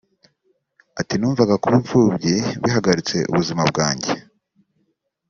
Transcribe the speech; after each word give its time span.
Ati 0.99 1.13
“Numvaga 1.17 1.55
kuba 1.61 1.75
imfubyi 1.81 2.35
bihagaritse 2.61 3.17
ubuzima 3.31 3.61
bwanjye 3.71 4.11